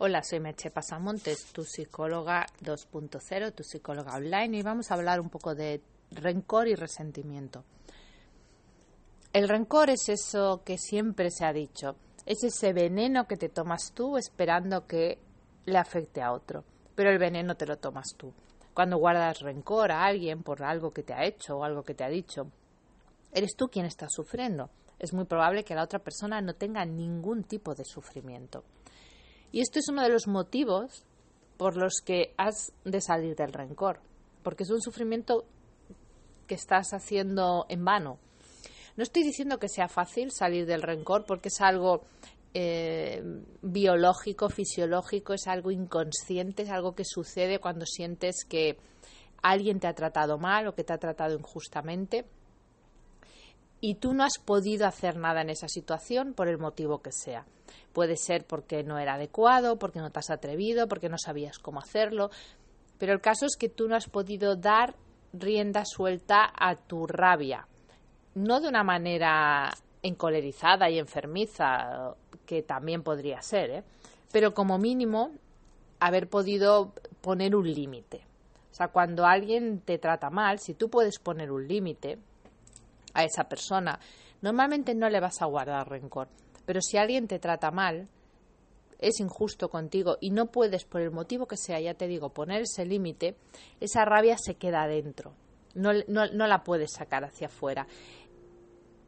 [0.00, 5.28] Hola, soy Meche Pasamontes, tu psicóloga 2.0, tu psicóloga online, y vamos a hablar un
[5.28, 5.82] poco de
[6.12, 7.64] rencor y resentimiento.
[9.32, 13.90] El rencor es eso que siempre se ha dicho, es ese veneno que te tomas
[13.92, 15.18] tú esperando que
[15.64, 16.62] le afecte a otro,
[16.94, 18.32] pero el veneno te lo tomas tú.
[18.74, 22.04] Cuando guardas rencor a alguien por algo que te ha hecho o algo que te
[22.04, 22.52] ha dicho,
[23.32, 24.70] eres tú quien está sufriendo.
[25.00, 28.62] Es muy probable que la otra persona no tenga ningún tipo de sufrimiento.
[29.52, 31.04] Y esto es uno de los motivos
[31.56, 34.00] por los que has de salir del rencor,
[34.42, 35.44] porque es un sufrimiento
[36.46, 38.18] que estás haciendo en vano.
[38.96, 42.02] No estoy diciendo que sea fácil salir del rencor porque es algo
[42.54, 43.22] eh,
[43.62, 48.76] biológico, fisiológico, es algo inconsciente, es algo que sucede cuando sientes que
[49.42, 52.24] alguien te ha tratado mal o que te ha tratado injustamente
[53.80, 57.46] y tú no has podido hacer nada en esa situación por el motivo que sea.
[57.92, 61.80] Puede ser porque no era adecuado, porque no te has atrevido, porque no sabías cómo
[61.80, 62.30] hacerlo,
[62.98, 64.94] pero el caso es que tú no has podido dar
[65.32, 67.66] rienda suelta a tu rabia,
[68.34, 69.70] no de una manera
[70.02, 72.14] encolerizada y enfermiza,
[72.46, 73.84] que también podría ser, ¿eh?
[74.32, 75.32] pero como mínimo
[76.00, 78.22] haber podido poner un límite.
[78.70, 82.18] O sea, cuando alguien te trata mal, si tú puedes poner un límite,
[83.18, 83.98] a esa persona.
[84.40, 86.28] Normalmente no le vas a guardar rencor,
[86.64, 88.08] pero si alguien te trata mal,
[89.00, 92.62] es injusto contigo y no puedes, por el motivo que sea, ya te digo, poner
[92.62, 93.36] ese límite,
[93.80, 95.32] esa rabia se queda dentro,
[95.74, 97.88] no, no, no la puedes sacar hacia afuera.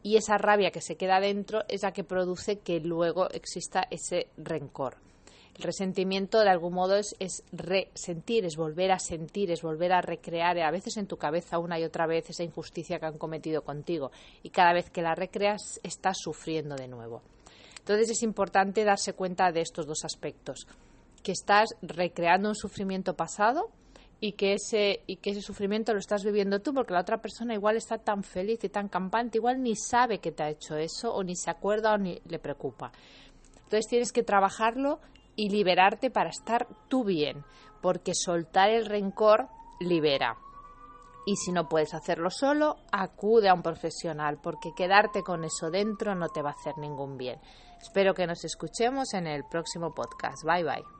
[0.02, 4.28] Y esa rabia que se queda dentro es la que produce que luego exista ese
[4.36, 4.96] rencor.
[5.60, 10.58] El resentimiento, de algún modo, es, resentir, es volver a sentir, es volver a recrear,
[10.58, 14.10] a veces en tu cabeza una y otra vez, esa injusticia que han cometido contigo.
[14.42, 17.20] Y cada vez que la recreas, estás sufriendo de nuevo.
[17.78, 20.66] Entonces es importante darse cuenta de estos dos aspectos,
[21.22, 23.68] que estás recreando un sufrimiento pasado
[24.18, 27.52] y que ese y que ese sufrimiento lo estás viviendo tú porque la otra persona
[27.52, 31.12] igual está tan feliz y tan campante, igual ni sabe que te ha hecho eso
[31.12, 32.92] o ni se acuerda o ni le preocupa.
[33.64, 35.00] Entonces tienes que trabajarlo
[35.40, 37.46] y liberarte para estar tú bien,
[37.80, 39.48] porque soltar el rencor
[39.80, 40.36] libera.
[41.24, 46.14] Y si no puedes hacerlo solo, acude a un profesional, porque quedarte con eso dentro
[46.14, 47.40] no te va a hacer ningún bien.
[47.80, 50.44] Espero que nos escuchemos en el próximo podcast.
[50.44, 50.99] Bye bye.